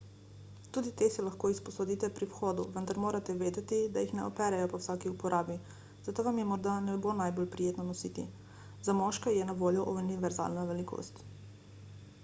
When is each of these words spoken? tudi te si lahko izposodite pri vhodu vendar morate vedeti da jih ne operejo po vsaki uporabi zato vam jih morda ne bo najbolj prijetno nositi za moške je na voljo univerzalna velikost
tudi 0.75 0.91
te 0.99 1.07
si 1.15 1.23
lahko 1.25 1.49
izposodite 1.55 2.07
pri 2.19 2.27
vhodu 2.31 2.63
vendar 2.77 2.99
morate 3.03 3.35
vedeti 3.41 3.81
da 3.97 4.03
jih 4.05 4.13
ne 4.19 4.23
operejo 4.29 4.69
po 4.71 4.79
vsaki 4.81 5.11
uporabi 5.17 5.59
zato 6.09 6.25
vam 6.29 6.41
jih 6.43 6.49
morda 6.53 6.79
ne 6.87 6.97
bo 7.05 7.13
najbolj 7.21 7.51
prijetno 7.57 7.87
nositi 7.91 8.27
za 8.89 8.97
moške 9.03 9.37
je 9.37 9.49
na 9.53 9.59
voljo 9.63 9.87
univerzalna 10.05 10.67
velikost 10.75 11.23